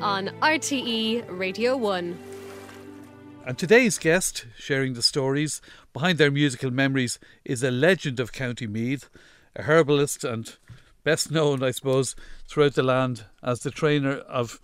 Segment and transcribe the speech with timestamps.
[0.00, 2.18] on RTE Radio 1.
[3.46, 5.60] And today's guest, sharing the stories
[5.92, 9.08] behind their musical memories, is a legend of County Meath,
[9.56, 10.56] a herbalist and
[11.04, 12.14] best known, I suppose,
[12.46, 14.60] throughout the land as the trainer of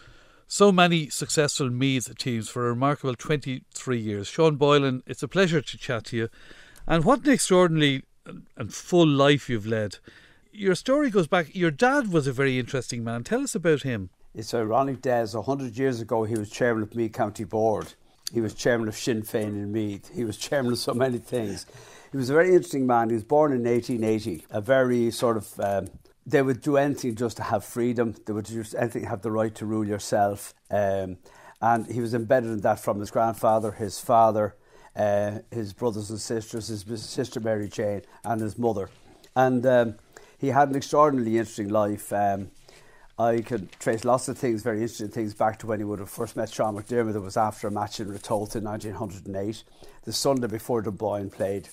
[0.46, 4.28] so many successful Meath teams for a remarkable 23 years.
[4.28, 6.28] Sean Boylan, it's a pleasure to chat to you.
[6.86, 8.04] And what an extraordinary
[8.56, 9.98] and full life you've led
[10.54, 11.54] your story goes back.
[11.54, 13.24] Your dad was a very interesting man.
[13.24, 14.10] Tell us about him.
[14.36, 15.28] It's ironic, Des.
[15.34, 17.92] A hundred years ago, he was chairman of Meath County Board.
[18.32, 20.10] He was chairman of Sinn Féin in Meath.
[20.12, 21.66] He was chairman of so many things.
[22.10, 23.10] He was a very interesting man.
[23.10, 24.44] He was born in 1880.
[24.50, 25.86] A very sort of um,
[26.26, 28.16] they would do anything just to have freedom.
[28.26, 30.52] They would do anything have the right to rule yourself.
[30.68, 31.18] Um,
[31.62, 34.56] and he was embedded in that from his grandfather, his father,
[34.96, 38.90] uh, his brothers and sisters, his sister Mary Jane, and his mother.
[39.36, 39.94] And um,
[40.36, 42.12] he had an extraordinarily interesting life.
[42.12, 42.50] Um,
[43.18, 46.10] I could trace lots of things, very interesting things, back to when he would have
[46.10, 47.14] first met Sean McDermott.
[47.14, 49.62] It was after a match in Ratoath in 1908,
[50.04, 51.68] the Sunday before Dunboyne played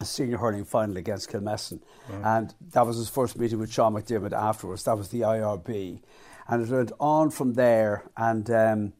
[0.00, 1.80] a senior hurling final against Kilmessan.
[2.08, 2.38] Right.
[2.38, 4.82] And that was his first meeting with Sean McDermott afterwards.
[4.84, 6.00] That was the IRB.
[6.48, 8.10] And it went on from there.
[8.16, 8.92] And um,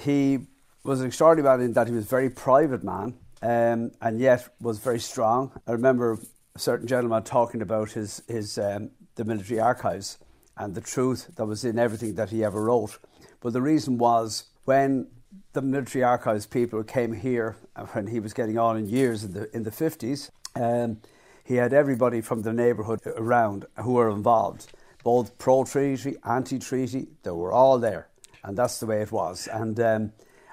[0.00, 0.40] he
[0.84, 4.48] was an extraordinary man in that he was a very private man um, and yet
[4.60, 5.52] was very strong.
[5.66, 6.18] I remember
[6.54, 10.18] a certain gentleman talking about his, his um, the military archives
[10.58, 12.98] and the truth that was in everything that he ever wrote.
[13.40, 15.06] But the reason was when
[15.52, 19.32] the military archives people came here uh, when he was getting on in years in
[19.32, 21.00] the in the fifties, um,
[21.44, 27.08] he had everybody from the neighbourhood around who were involved, both pro treaty, anti treaty.
[27.22, 28.08] They were all there,
[28.42, 29.48] and that's the way it was.
[29.50, 30.12] And um,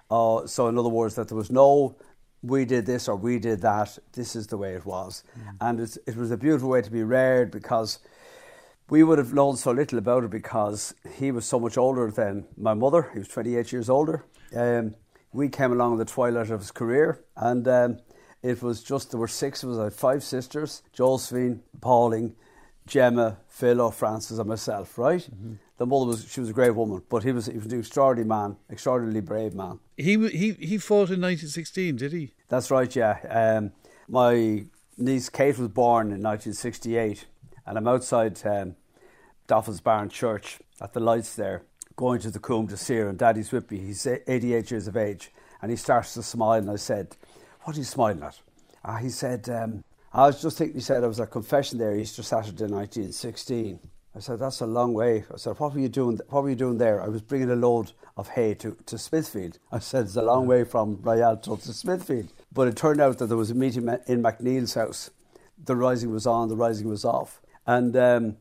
[0.09, 1.95] uh, so, in other words, that there was no
[2.45, 3.97] we did this or we did that.
[4.13, 5.23] This is the way it was.
[5.37, 5.57] Mm.
[5.61, 7.99] And it was a beautiful way to be reared because
[8.89, 12.45] we would have known so little about it because he was so much older than
[12.57, 13.09] my mother.
[13.13, 14.25] He was 28 years older.
[14.55, 14.95] Um,
[15.31, 17.97] we came along in the twilight of his career and um,
[18.41, 19.77] it was just, there were six of us.
[19.77, 22.35] I had five sisters, Josephine, Pauline,
[22.87, 25.21] Gemma, Philo, Francis and myself, right?
[25.21, 27.79] Mm-hmm the mother was she was a great woman, but he was he was an
[27.79, 29.79] extraordinary man, extraordinarily brave man.
[29.97, 32.33] He he he fought in 1916, did he?
[32.47, 32.93] That's right.
[32.95, 33.17] Yeah.
[33.29, 33.71] Um,
[34.07, 34.65] my
[34.97, 37.25] niece Kate was born in 1968,
[37.65, 38.75] and I'm outside um,
[39.47, 41.63] Barn Church at the lights there,
[41.95, 43.79] going to the Coombe to see her, and Daddy's with me.
[43.79, 45.31] He's 88 years of age,
[45.61, 47.15] and he starts to smile, and I said,
[47.63, 48.39] "What are you smiling at?"
[48.83, 49.83] Uh, he said, um,
[50.13, 53.79] "I was just thinking." He said, "I was at confession there Easter Saturday, 1916."
[54.15, 55.25] I said, that's a long way.
[55.33, 56.21] I said, what were you doing?
[56.29, 57.01] What were you doing there?
[57.01, 59.59] I was bringing a load of hay to, to Smithfield.
[59.73, 62.31] I said, it's a long way from Rialto to Smithfield.
[62.53, 65.11] But it turned out that there was a meeting in McNeil's house.
[65.65, 67.41] The rising was on, the rising was off.
[67.65, 68.37] And um,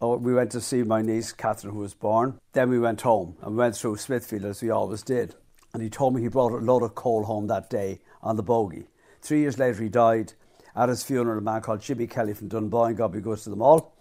[0.00, 2.38] oh, we went to see my niece, Catherine, who was born.
[2.52, 5.34] Then we went home and went through Smithfield as we always did.
[5.72, 8.42] And he told me he brought a load of coal home that day on the
[8.42, 8.88] bogie.
[9.22, 10.32] Three years later, he died.
[10.74, 13.62] At his funeral, a man called Jimmy Kelly from Dunboyne got me goes to them
[13.62, 13.96] all.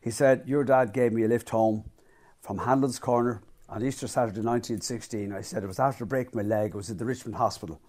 [0.00, 1.84] He said, Your dad gave me a lift home
[2.40, 5.32] from Hanlon's Corner on Easter Saturday 1916.
[5.32, 6.72] I said, It was after breaking my leg.
[6.72, 7.80] I was in the Richmond Hospital.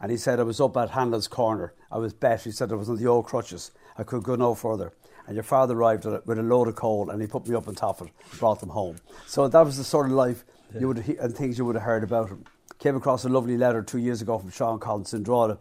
[0.00, 1.72] And he said, I was up at Hanlon's Corner.
[1.90, 2.42] I was bet.
[2.42, 3.70] He said, I was on the old crutches.
[3.96, 4.92] I could go no further.
[5.26, 7.74] And your father arrived with a load of coal and he put me up on
[7.74, 8.96] top of it, brought them home.
[9.26, 10.80] So that was the sort of life yeah.
[10.80, 12.44] you would and things you would have heard about him.
[12.78, 15.58] Came across a lovely letter two years ago from Sean Collins in Drogheda.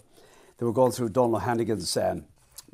[0.58, 2.26] They were going through Donal Hannigan's um,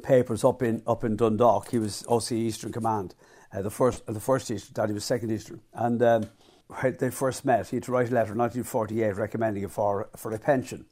[0.03, 1.69] papers up in up in Dundalk.
[1.69, 3.15] He was OC Eastern Command,
[3.53, 4.73] uh, the first uh, the first Eastern.
[4.73, 6.25] Daddy was second Eastern, and um,
[6.99, 10.31] they first met, he had to write a letter in 1948 recommending it for for
[10.31, 10.85] a pension.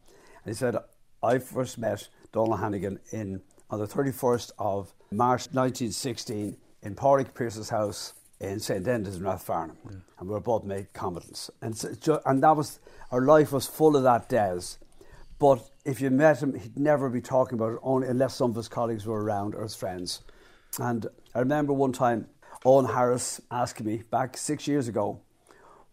[0.50, 0.78] He said,
[1.24, 7.70] "I first met Donal Hannigan in on the 31st of March 1916 in Pádraig Pearse's
[7.70, 9.98] house." In St Enda's in Rathfarnham, yeah.
[10.18, 12.80] and we were both made combatants, and so, and that was
[13.12, 14.78] our life was full of that days
[15.40, 18.58] but if you met him, he'd never be talking about it only unless some of
[18.58, 20.22] his colleagues were around or his friends.
[20.78, 22.28] And I remember one time
[22.66, 25.22] Eoghan Harris asking me back six years ago,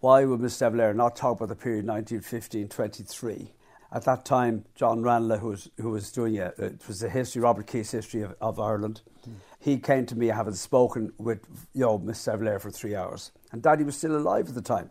[0.01, 3.49] why would Miss De Valera not talk about the period 1915-23?
[3.93, 7.43] At that time, John Ranelagh, who was, who was doing it, it was a history,
[7.43, 9.03] Robert Kee's history of, of Ireland.
[9.29, 9.35] Mm.
[9.61, 13.33] He came to me having spoken with you know, Miss De for three hours.
[13.53, 14.91] And Daddy was still alive at the time.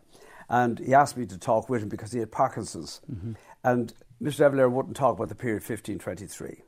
[0.50, 3.02] And he asked me to talk with him because he had Parkinson's.
[3.12, 3.34] Mm-hmm.
[3.64, 4.56] And Mr.
[4.56, 6.62] De wouldn't talk about the period 1523.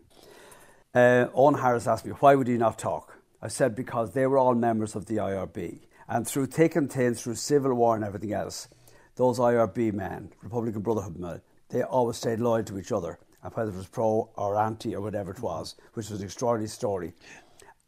[0.94, 3.18] Uh, Eoghan Harris asked me, why would he not talk?
[3.42, 5.80] I said, because they were all members of the IRB.
[6.08, 8.68] And through thick and thin, through civil war and everything else,
[9.16, 13.72] those IRB men, Republican Brotherhood men, they always stayed loyal to each other, and whether
[13.72, 17.14] it was pro or anti or whatever it was, which was an extraordinary story.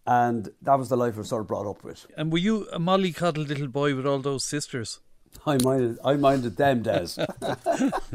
[0.05, 2.07] And that was the life I was sort of brought up with.
[2.17, 4.99] And were you a mollycoddled little boy with all those sisters?
[5.45, 7.09] I minded, I minded them, Des.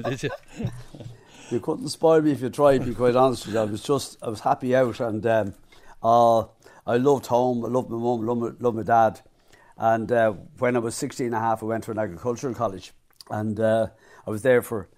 [0.02, 0.31] Did you?
[1.50, 2.78] you couldn't spoil me if you tried.
[2.78, 5.55] To be quite honest with you, I was just, I was happy out, and um,
[6.02, 6.40] uh,
[6.87, 7.64] I loved home.
[7.64, 9.20] I loved my mum, loved my, loved my dad.
[9.76, 12.93] And uh, when I was 16 and a half, I went to an agricultural college,
[13.31, 13.88] and uh,
[14.26, 14.88] I was there for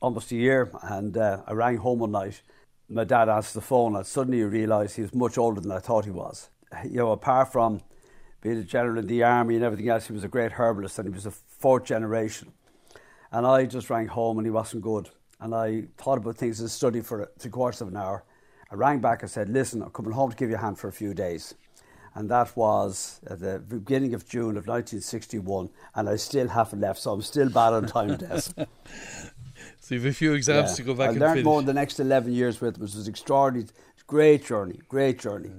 [0.00, 0.70] almost a year.
[0.82, 2.42] And uh, I rang home one night.
[2.88, 5.78] My dad answered the phone, and suddenly I realised he was much older than I
[5.78, 6.50] thought he was.
[6.84, 7.80] You know, apart from
[8.40, 11.08] being a general in the army and everything else, he was a great herbalist, and
[11.08, 12.52] he was a fourth generation.
[13.32, 15.10] And I just rang home, and he wasn't good.
[15.40, 18.24] And I thought about things and studied for three quarters of an hour.
[18.70, 20.88] I rang back and said, Listen, I'm coming home to give you a hand for
[20.88, 21.54] a few days
[22.14, 27.00] and that was at the beginning of June of 1961, and I still haven't left,
[27.00, 28.42] so I'm still bad on time, Des.
[29.84, 30.76] so you have a few exams yeah.
[30.76, 31.44] to go back I and learned finish.
[31.44, 33.68] more in the next 11 years with it, which was extraordinary,
[34.06, 35.50] great journey, great journey.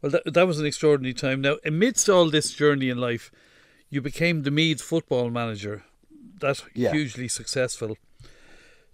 [0.00, 1.40] Well, that, that was an extraordinary time.
[1.40, 3.30] Now, amidst all this journey in life,
[3.88, 5.84] you became the Meath football manager.
[6.40, 6.90] That yeah.
[6.90, 7.96] hugely successful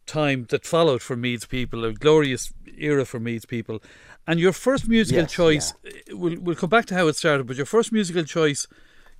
[0.04, 3.82] time that followed for Meath's people, a glorious era for Meath's people.
[4.26, 6.12] And your first musical yes, choice, yeah.
[6.12, 8.66] Uh, we'll, we'll come back to how it started, but your first musical choice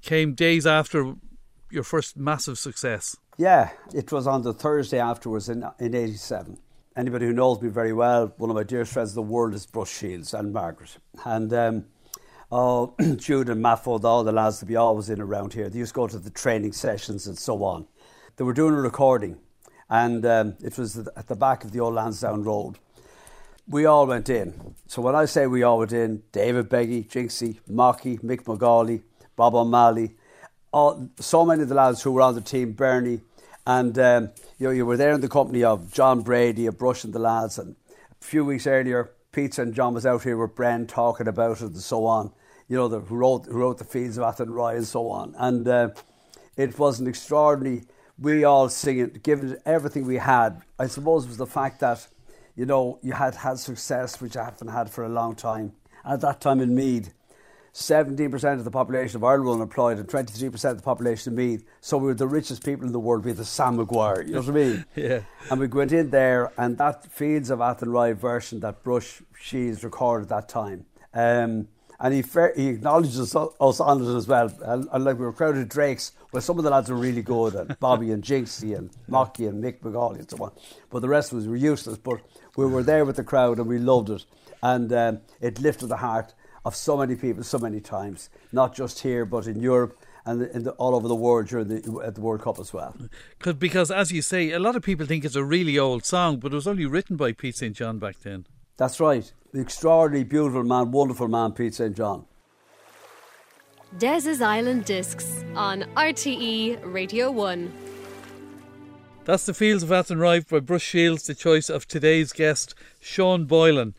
[0.03, 1.15] came days after
[1.71, 3.17] your first massive success.
[3.37, 6.59] Yeah, it was on the Thursday afterwards in, in 87.
[6.97, 9.67] Anybody who knows me very well, one of my dearest friends in the world is
[9.67, 10.99] Brush Shields and Margaret.
[11.25, 11.85] And um,
[12.51, 15.69] oh, Jude and Maffo, all the lads to be always in around here.
[15.69, 17.87] They used to go to the training sessions and so on.
[18.37, 19.39] They were doing a recording,
[19.89, 22.79] and um, it was at the back of the old Lansdowne Road
[23.69, 24.75] we all went in.
[24.87, 29.03] So when I say we all went in, David Beggy, Jinxie, Mocky, Mick McGauley,
[29.37, 30.17] Bob O'Malley,
[30.73, 33.21] all, so many of the lads who were on the team, Bernie,
[33.67, 37.05] and um, you know, you were there in the company of John Brady, of Brush
[37.05, 37.77] and the lads, and
[38.21, 41.67] a few weeks earlier, Pete and John was out here with Bren talking about it
[41.67, 42.33] and so on.
[42.69, 45.67] You know, the, who wrote who wrote the Fields of Athenry and so on, and
[45.67, 45.91] uh,
[46.57, 47.85] it was an extraordinary.
[48.19, 50.63] We all singing, giving everything we had.
[50.79, 52.09] I suppose it was the fact that
[52.59, 55.75] you know, you had had success, which I haven't had for a long time.
[56.05, 57.15] At that time in Meath,
[57.79, 61.65] 17% of the population of Ireland were unemployed and 23% of the population of Meath.
[61.81, 63.25] So we were the richest people in the world.
[63.25, 64.85] We had the Sam Maguire, you know what I mean?
[64.97, 65.21] yeah.
[65.49, 70.25] And we went in there, and that Fields of Athenry version that Brush Shields recorded
[70.25, 70.87] at that time.
[71.15, 71.69] Um,
[72.01, 72.25] and he,
[72.57, 74.53] he acknowledges us on it as well.
[74.63, 77.55] And, and, like we were crowded Drakes, well, some of the lads were really good,
[77.55, 80.53] and Bobby and Jinxie and Mocky and Mick McGauley and so on.
[80.91, 81.97] But the rest of us were useless.
[81.97, 82.21] But
[82.57, 84.25] we were there with the crowd and we loved it.
[84.63, 86.35] And um, it lifted the heart
[86.69, 90.65] of so many people so many times, not just here, but in Europe and in
[90.65, 92.95] the, all over the world during the, at the World Cup as well.
[93.59, 96.53] Because, as you say, a lot of people think it's a really old song, but
[96.53, 97.75] it was only written by Pete St.
[97.75, 98.45] John back then.
[98.77, 99.33] That's right.
[99.53, 101.97] The extraordinarily beautiful man, wonderful man, Pete St.
[101.97, 102.27] John.
[103.97, 107.73] Des's Island Discs on RTE Radio 1.
[109.25, 113.95] That's the Fields of Athenry by Brush Shields, the choice of today's guest, Sean Boylan,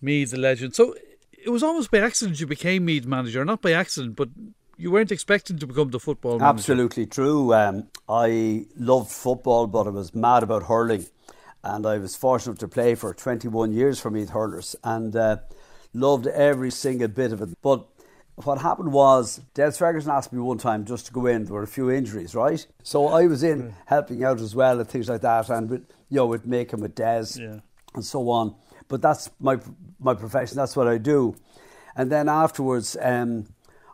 [0.00, 0.76] Meath, the legend.
[0.76, 0.94] So
[1.44, 4.28] it was almost by accident you became Meath manager, not by accident, but
[4.76, 6.58] you weren't expecting to become the football manager.
[6.58, 7.54] Absolutely true.
[7.54, 11.06] Um, I loved football, but I was mad about hurling.
[11.64, 15.36] And I was fortunate to play for 21 years for Meath Hurlers and uh,
[15.94, 17.50] loved every single bit of it.
[17.62, 17.86] But
[18.34, 21.44] what happened was Des Ferguson asked me one time just to go in.
[21.44, 22.66] There were a few injuries, right?
[22.82, 23.74] So I was in mm.
[23.86, 26.94] helping out as well and things like that, and with you know with making with
[26.94, 27.60] Des yeah.
[27.94, 28.54] and so on.
[28.92, 29.58] But that's my
[29.98, 30.58] my profession.
[30.58, 31.34] That's what I do.
[31.96, 33.46] And then afterwards, um,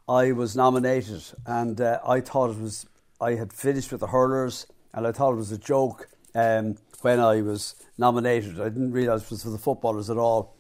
[0.08, 2.84] I was nominated, and uh, I thought it was
[3.20, 7.20] I had finished with the hurlers, and I thought it was a joke um, when
[7.20, 8.60] I was nominated.
[8.60, 10.56] I didn't realise it was for the footballers at all,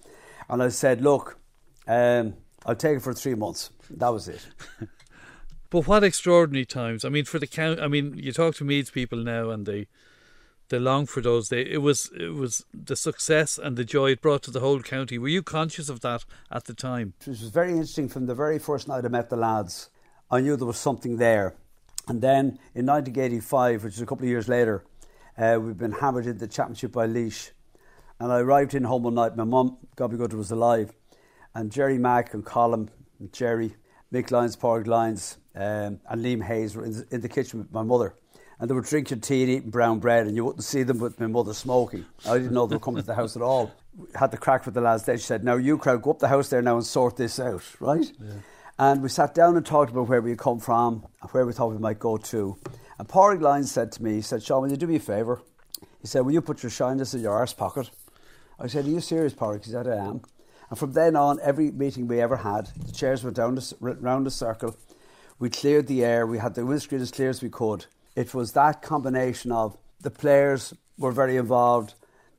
[0.48, 1.40] and I said, "Look."
[1.88, 3.70] Um, I'll take it for three months.
[3.90, 4.46] That was it.
[5.70, 7.04] but what extraordinary times!
[7.04, 7.80] I mean, for the count.
[7.80, 9.88] I mean, you talk to Meaths people now, and they
[10.68, 11.68] they long for those days.
[11.70, 15.18] It was it was the success and the joy it brought to the whole county.
[15.18, 17.14] Were you conscious of that at the time?
[17.22, 18.08] It was very interesting.
[18.08, 19.90] From the very first night I met the lads,
[20.30, 21.54] I knew there was something there.
[22.06, 24.84] And then in 1985, which is a couple of years later,
[25.36, 27.50] uh, we've been hammered in the championship by Laois.
[28.18, 29.36] And I arrived in home one night.
[29.36, 30.92] My mum, God be good, was alive
[31.58, 33.74] and Jerry Mack and Colin and Jerry,
[34.12, 37.72] Mick Lyons, Porg Lyons, um, and Liam Hayes were in the, in the, kitchen with
[37.72, 38.14] my mother.
[38.58, 41.18] And they were drinking tea and eating brown bread, and you wouldn't see them with
[41.20, 42.04] my mother smoking.
[42.26, 43.72] I didn't know they were coming to the house at all.
[44.14, 45.04] Had the crack with the lads.
[45.04, 47.40] Then she said, "Now you crowd, go up the house there now and sort this
[47.40, 48.34] out, right?" Yeah.
[48.80, 51.72] And we sat down and talked about where we had come from, where we thought
[51.72, 52.56] we might go to.
[52.98, 55.42] And Pádraig Lyons said to me, he said, Sean, will you do me a favour?
[56.00, 57.90] He said, will you put your shyness in your arse pocket?
[58.56, 59.64] I said, are you serious, Pádraig?
[59.64, 60.22] He said, I am.
[60.70, 64.26] And from then on, every meeting we ever had, the chairs went down the, round
[64.26, 64.76] the circle.
[65.40, 66.24] We cleared the air.
[66.24, 67.86] We had the windscreen as clear as we could.
[68.18, 71.94] It was that combination of the players were very involved,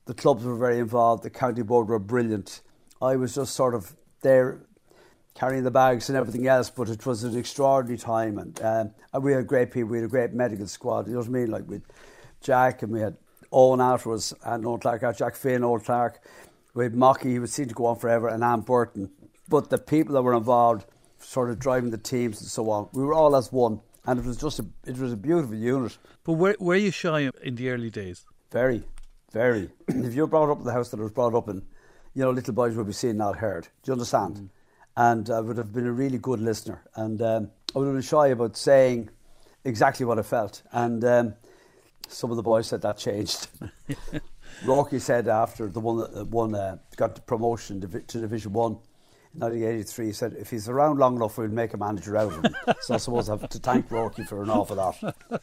[0.08, 2.60] the clubs were very involved, the county board were brilliant.
[3.02, 4.60] I was just sort of there
[5.36, 6.70] carrying the bags and everything else.
[6.70, 9.92] But it was an extraordinary time, and, um, and we had great people.
[9.92, 11.08] We had a great medical squad.
[11.08, 11.50] You know what I mean?
[11.50, 11.84] Like with
[12.42, 13.16] Jack, and we had
[13.50, 16.20] Owen afterwards, and Old Clark, uh, Jack Finn, Old Clark.
[16.74, 19.12] We had Mocky, he would seem to go on forever, and Anne Burton.
[19.48, 20.86] But the people that were involved,
[21.20, 24.25] sort of driving the teams and so on, we were all as one, and it
[24.25, 25.98] was just a, it was a beautiful unit.
[26.24, 28.25] But were, were you shy in the early days?
[28.51, 28.84] Very,
[29.32, 29.70] very.
[29.88, 31.62] if you were brought up in the house that I was brought up in,
[32.13, 33.63] you know, little boys would be seen, not heard.
[33.84, 34.36] Do you understand?
[34.36, 34.50] Mm
[35.00, 36.82] and I would have been a really good listener.
[36.96, 39.10] And um, I would have been shy about saying
[39.63, 40.62] exactly what I felt.
[40.74, 41.36] And um,
[42.10, 43.48] some of the boys said that changed.
[44.66, 48.80] Rocky said after the one that won, uh, got the promotion to Division One
[49.34, 52.44] in 1983, he said, if he's around long enough, we'll make a manager out of
[52.44, 52.56] him.
[52.82, 54.98] so I suppose I have to thank Rocky for an awful lot.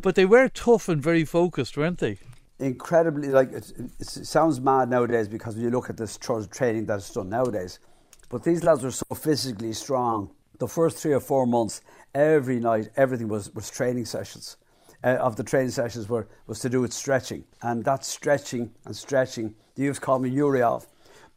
[0.00, 2.18] But they were tough and very focused, weren't they?
[2.58, 7.12] Incredibly, like, it, it sounds mad nowadays because when you look at this training that's
[7.12, 7.78] done nowadays,
[8.28, 10.30] but these lads were so physically strong.
[10.58, 11.82] The first three or four months,
[12.14, 14.56] every night, everything was, was training sessions.
[15.02, 17.44] Uh, of the training sessions were, was to do with stretching.
[17.62, 20.86] And that stretching and stretching, the youth called me Yuryov.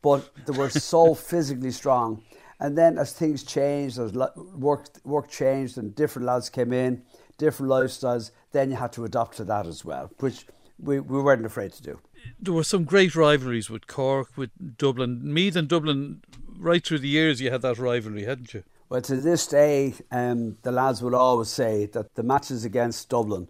[0.01, 2.23] But they were so physically strong.
[2.59, 7.03] And then as things changed, as work, work changed and different lads came in,
[7.37, 10.47] different lifestyles, then you had to adapt to that as well, which
[10.79, 11.99] we, we weren't afraid to do.
[12.39, 15.21] There were some great rivalries with Cork, with Dublin.
[15.23, 16.21] Meath and Dublin
[16.57, 18.63] right through the years you had that rivalry, hadn't you?
[18.89, 23.49] Well, to this day, um, the lads will always say that the matches against Dublin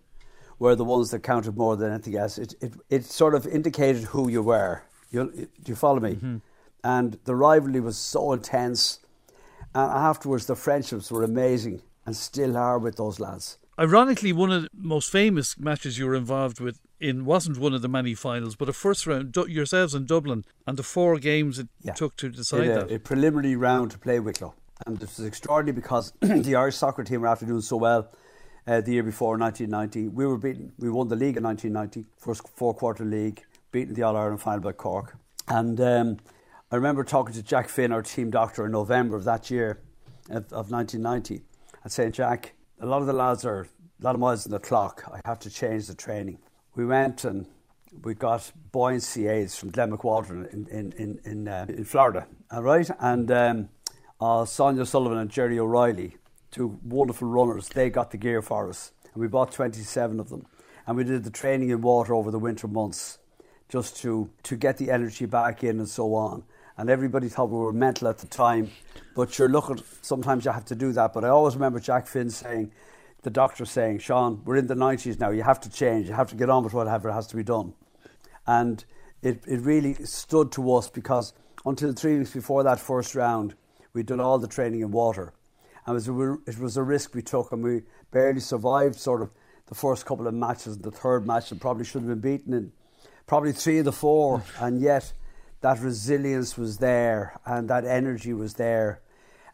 [0.59, 2.37] were the ones that counted more than anything else.
[2.37, 4.83] It, it, it sort of indicated who you were.
[5.09, 6.15] You, do you follow me?
[6.15, 6.37] Mm-hmm.
[6.83, 8.99] And the rivalry was so intense.
[9.73, 13.57] And afterwards, the friendships were amazing and still are with those lads.
[13.79, 17.83] Ironically, one of the most famous matches you were involved with in wasn't one of
[17.83, 21.67] the many finals, but a first round yourselves in Dublin and the four games it
[21.83, 21.93] yeah.
[21.93, 22.91] took to decide a, that.
[22.91, 24.55] A preliminary round to play Wicklow,
[24.87, 28.09] and this was extraordinary because the Irish soccer team were after doing so well.
[28.65, 30.73] Uh, the year before, 1990, we were beaten.
[30.79, 33.43] We won the league in 1990, first four quarter league,
[33.77, 35.17] beaten the All Ireland final by Cork.
[35.47, 36.17] And um,
[36.71, 39.81] I remember talking to Jack Finn, our team doctor, in November of that year,
[40.31, 41.43] of, of 1990,
[41.83, 43.67] and saying, Jack, a lot of the lads are
[44.01, 45.03] a lot of miles on the clock.
[45.13, 46.39] I have to change the training.
[46.75, 47.45] We went and
[48.03, 52.63] we got buoyancy aids from Glenn McWalter in in in in, uh, in Florida, all
[52.63, 53.69] right, and um,
[54.19, 56.17] uh, Sonia Sullivan and Jerry O'Reilly,
[56.49, 60.29] two wonderful runners, they got the gear for us, and we bought twenty seven of
[60.29, 60.45] them,
[60.85, 63.19] and we did the training in water over the winter months,
[63.69, 66.43] just to to get the energy back in and so on.
[66.77, 68.69] And everybody thought we were mental at the time,
[69.15, 69.81] but you're looking.
[70.01, 71.13] Sometimes you have to do that.
[71.13, 72.71] But I always remember Jack Finn saying
[73.23, 76.29] the doctor saying, Sean, we're in the 90s now, you have to change, you have
[76.29, 77.73] to get on with whatever has to be done.
[78.45, 78.83] And
[79.21, 81.33] it, it really stood to us because
[81.65, 83.55] until three weeks before that first round,
[83.93, 85.33] we'd done all the training in water.
[85.85, 87.81] And it was, a, it was a risk we took, and we
[88.11, 89.31] barely survived sort of
[89.67, 90.77] the first couple of matches.
[90.77, 92.71] The third match, and probably should have been beaten in
[93.27, 95.13] probably three of the four, and yet
[95.61, 99.01] that resilience was there and that energy was there.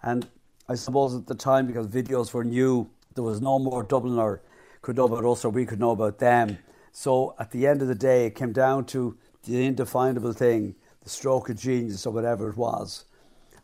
[0.01, 0.27] And
[0.69, 4.41] I suppose at the time, because videos were new, there was no more Dublin or
[4.81, 6.57] could know about us or we could know about them.
[6.91, 11.09] So at the end of the day, it came down to the indefinable thing, the
[11.09, 13.05] stroke of genius or whatever it was.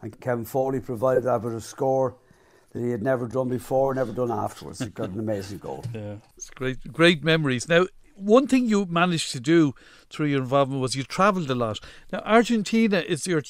[0.01, 2.15] And Kevin Foley provided that with a score
[2.71, 4.79] that he had never done before, never done afterwards.
[4.79, 5.83] He got an amazing goal.
[5.93, 7.67] Yeah, it's great, great memories.
[7.67, 7.87] Now,
[8.19, 9.73] one thing you managed to do
[10.09, 11.79] through your involvement was you travelled a lot.
[12.11, 13.41] Now, Argentina is your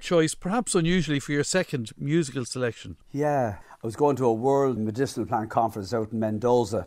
[0.00, 2.96] choice, perhaps unusually, for your second musical selection.
[3.12, 6.86] Yeah, I was going to a World Medicinal Plant Conference out in Mendoza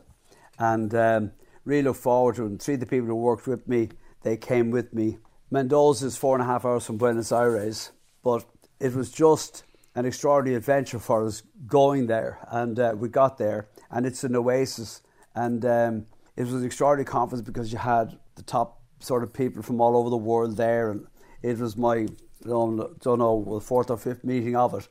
[0.59, 1.31] and um,
[1.65, 2.47] really look forward to it.
[2.47, 3.89] And three of the people who worked with me,
[4.23, 5.19] they came with me.
[5.51, 7.91] Mendoza is four and a half hours from Buenos Aires,
[8.23, 8.45] but
[8.79, 9.63] it was just
[9.95, 12.39] an extraordinary adventure for us going there.
[12.49, 15.01] And uh, we got there, and it's an oasis.
[15.33, 16.05] And um,
[16.37, 19.97] it was an extraordinary conference because you had the top sort of people from all
[19.97, 20.91] over the world there.
[20.91, 21.07] And
[21.41, 22.07] it was my,
[22.43, 24.87] don't know, the fourth or fifth meeting of it.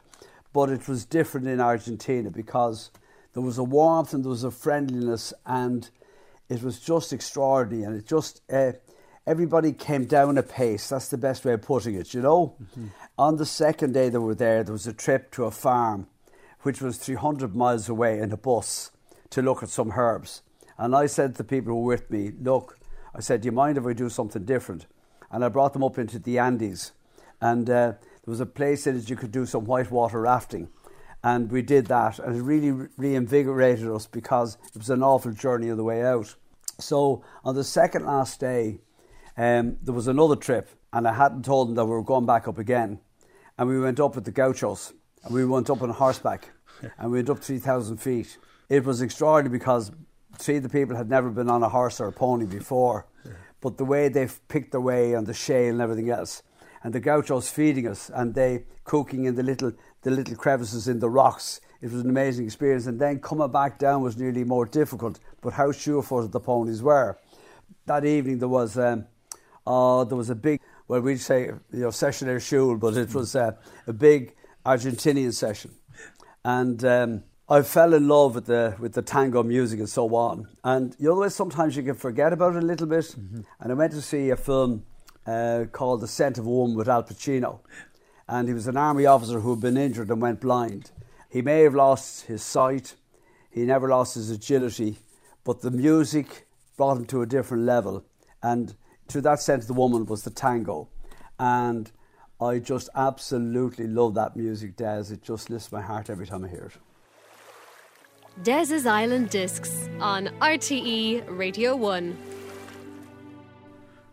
[0.52, 2.90] But it was different in Argentina because
[3.32, 5.88] there was a warmth and there was a friendliness, and
[6.48, 7.84] it was just extraordinary.
[7.84, 8.72] And it just uh,
[9.26, 10.88] everybody came down a pace.
[10.88, 12.56] That's the best way of putting it, you know.
[12.60, 12.86] Mm-hmm.
[13.18, 16.06] On the second day they were there, there was a trip to a farm,
[16.62, 18.90] which was 300 miles away in a bus
[19.30, 20.42] to look at some herbs.
[20.78, 22.78] And I said to the people who were with me, Look,
[23.14, 24.86] I said, Do you mind if I do something different?
[25.30, 26.92] And I brought them up into the Andes.
[27.40, 30.68] And uh, there was a place that you could do some whitewater rafting.
[31.22, 35.70] And we did that, and it really reinvigorated us because it was an awful journey
[35.70, 36.34] on the way out.
[36.78, 38.80] So on the second last day,
[39.36, 42.46] um, there was another trip, and I hadn't told them that we were going back
[42.46, 43.00] up again.
[43.58, 44.92] And we went up with the gauchos,
[45.24, 46.50] and we went up on horseback,
[46.98, 48.38] and we went up 3,000 feet.
[48.68, 49.90] It was extraordinary because
[50.36, 53.06] three of the people had never been on a horse or a pony before,
[53.60, 56.42] but the way they've picked their way on the shale and everything else,
[56.82, 61.00] and the gauchos feeding us, and they cooking in the little the little crevices in
[61.00, 61.60] the rocks.
[61.80, 65.18] It was an amazing experience, and then coming back down was nearly more difficult.
[65.40, 67.18] But how sure-footed the ponies were.
[67.86, 69.06] That evening there was um,
[69.66, 73.34] uh, there was a big well we'd say you know sessionaire shul, but it was
[73.34, 73.52] uh,
[73.86, 75.72] a big Argentinian session,
[76.44, 80.48] and um, I fell in love with the with the tango music and so on.
[80.64, 83.04] And you know, sometimes you can forget about it a little bit.
[83.04, 83.42] Mm-hmm.
[83.60, 84.84] And I went to see a film
[85.26, 87.60] uh, called The Scent of a Woman with Al Pacino,
[88.28, 90.90] and he was an army officer who had been injured and went blind.
[91.30, 92.94] He may have lost his sight,
[93.48, 94.98] he never lost his agility,
[95.44, 98.04] but the music brought him to a different level.
[98.42, 98.74] And
[99.08, 100.88] to that scent of the woman was the tango,
[101.38, 101.92] and
[102.40, 105.12] I just absolutely love that music, Des.
[105.12, 106.80] It just lifts my heart every time I hear it.
[108.42, 112.16] Des's Island Discs on RTE Radio 1.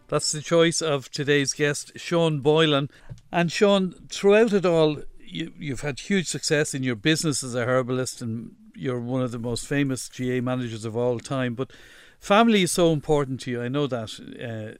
[0.07, 2.89] That's the choice of today's guest, Sean Boylan.
[3.33, 7.65] And Sean, throughout it all, you, you've had huge success in your business as a
[7.65, 11.53] herbalist, and you're one of the most famous GAA managers of all time.
[11.53, 11.71] But
[12.19, 13.61] family is so important to you.
[13.61, 14.09] I know that
[14.39, 14.77] uh,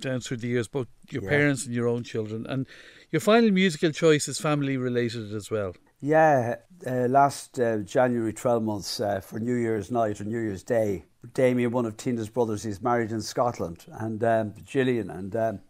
[0.00, 1.28] down through the years, both your yeah.
[1.28, 2.44] parents and your own children.
[2.44, 2.66] And
[3.12, 5.74] your final musical choice is family related as well.
[6.02, 10.62] Yeah, uh, last uh, January 12 months uh, for New Year's night or New Year's
[10.62, 15.60] Day, Damien, one of Tina's brothers, he's married in Scotland, and um, Gillian, and um,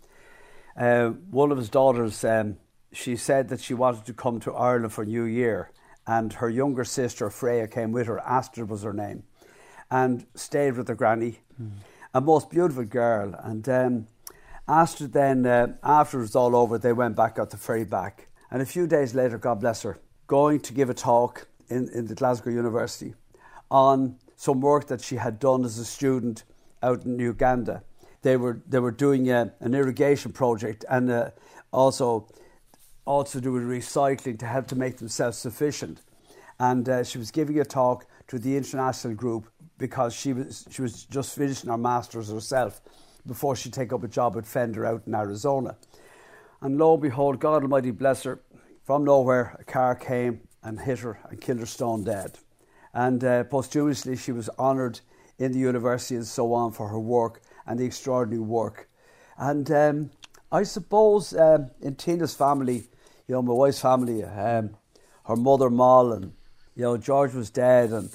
[0.77, 2.59] uh, one of his daughters, um,
[2.93, 5.73] she said that she wanted to come to Ireland for New Year,
[6.07, 8.21] and her younger sister Freya came with her.
[8.21, 9.25] Astrid was her name,
[9.91, 11.73] and stayed with her granny, mm.
[12.15, 13.35] a most beautiful girl.
[13.43, 14.07] And um,
[14.69, 18.29] Astrid then, uh, after it was all over, they went back, got the ferry back,
[18.49, 19.99] and a few days later, God bless her
[20.31, 23.15] going to give a talk in, in the Glasgow University
[23.69, 26.45] on some work that she had done as a student
[26.85, 27.83] out in Uganda.
[28.23, 31.31] They were they were doing a, an irrigation project and uh,
[31.73, 32.29] also
[33.05, 36.01] also do with recycling to help to make them self sufficient.
[36.61, 40.81] And uh, she was giving a talk to the international group because she was she
[40.81, 42.81] was just finishing her masters herself
[43.27, 45.77] before she take up a job at Fender out in Arizona.
[46.63, 48.39] And lo and behold, God Almighty bless her,
[48.91, 52.37] from nowhere, a car came and hit her and killed her stone dead.
[52.93, 54.99] And uh, posthumously, she was honoured
[55.39, 58.89] in the university and so on for her work and the extraordinary work.
[59.39, 60.11] And um,
[60.51, 62.89] I suppose um, in Tina's family,
[63.29, 64.77] you know, my wife's family, um,
[65.27, 66.33] her mother Moll and
[66.75, 68.11] you know George was dead, and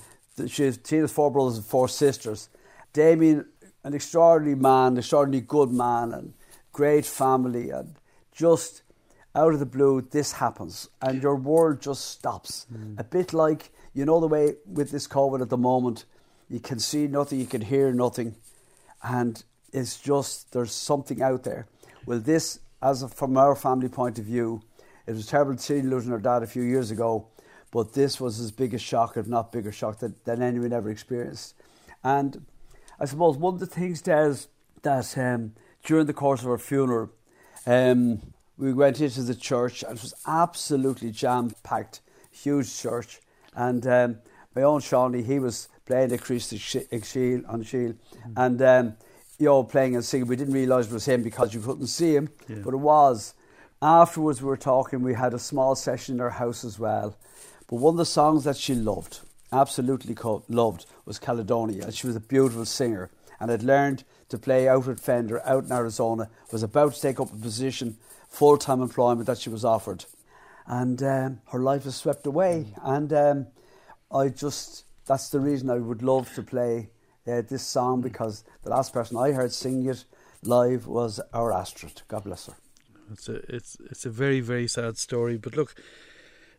[0.51, 2.49] she Tina's four brothers and four sisters.
[2.91, 3.45] Damien,
[3.85, 6.33] an extraordinary man, extraordinarily good man, and
[6.73, 7.95] great family, and
[8.33, 8.81] just
[9.35, 12.65] out of the blue, this happens, and your world just stops.
[12.73, 12.99] Mm.
[12.99, 16.05] A bit like, you know, the way with this COVID at the moment,
[16.49, 18.35] you can see nothing, you can hear nothing,
[19.03, 19.43] and
[19.73, 21.67] it's just there's something out there.
[22.05, 24.61] Well, this, as a, from our family point of view,
[25.05, 27.27] it was terrible to see losing our dad a few years ago,
[27.71, 30.89] but this was as big a shock, if not bigger shock, that, than anyone ever
[30.89, 31.55] experienced.
[32.03, 32.45] And
[32.99, 34.35] I suppose one of the things, Des,
[34.83, 37.09] that um, during the course of our funeral,
[37.65, 38.21] um,
[38.57, 43.19] we went into the church and it was absolutely jam packed, huge church.
[43.53, 44.17] And um,
[44.55, 48.33] my own Shawnee, he was playing the Christ Shield on Shield, mm-hmm.
[48.37, 48.97] and um,
[49.37, 50.27] you know playing and singing.
[50.27, 52.57] We didn't realise it was him because you couldn't see him, yeah.
[52.63, 53.33] but it was.
[53.81, 55.01] Afterwards, we were talking.
[55.01, 57.17] We had a small session in our house as well.
[57.67, 59.19] But one of the songs that she loved,
[59.51, 60.15] absolutely
[60.49, 61.85] loved, was Caledonia.
[61.85, 65.65] And she was a beautiful singer and had learned to play out at Fender out
[65.65, 66.29] in Arizona.
[66.51, 67.97] Was about to take up a position
[68.35, 70.05] full time employment that she was offered.
[70.67, 72.73] And um, her life was swept away.
[72.83, 73.47] And um,
[74.11, 76.89] I just, that's the reason I would love to play
[77.27, 80.05] uh, this song because the last person I heard sing it
[80.43, 82.01] live was our Astrid.
[82.07, 82.53] God bless her.
[83.11, 85.37] It's a, it's, it's a very, very sad story.
[85.37, 85.75] But look,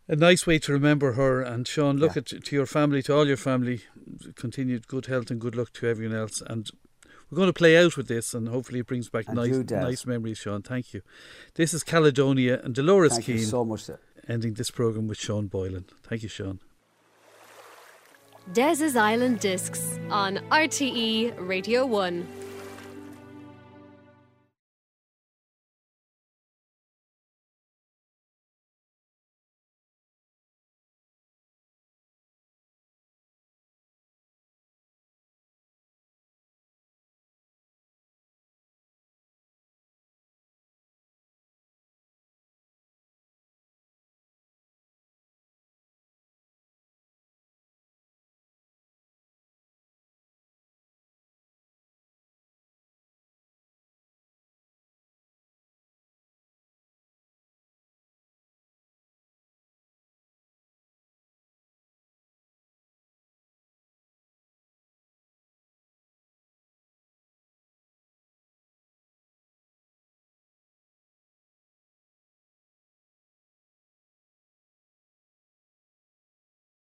[0.08, 1.42] a nice way to remember her.
[1.42, 2.20] And Sean, look Yeah.
[2.20, 3.82] at to your family, to all your family,
[4.36, 6.42] continued good health and good luck to everyone else.
[6.46, 6.70] And
[7.30, 10.06] we're going to play out with this, and hopefully it brings back And nice, nice
[10.06, 10.38] memories.
[10.38, 11.02] Sean, thank you.
[11.54, 13.84] This is Caledonia and Dolores Thank Keane you so much.
[13.84, 13.98] Sir.
[14.28, 15.86] ending this program with Sean Boylan.
[16.02, 16.60] Thank you, Sean.
[18.52, 22.45] Des's Island Discs on RTE Radio 1.